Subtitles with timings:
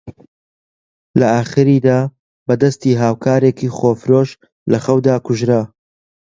[1.19, 1.99] لە ئاخریدا
[2.47, 4.29] بە دەستی هاوکارێکی خۆفرۆش
[4.71, 5.61] لە خەودا کوژرا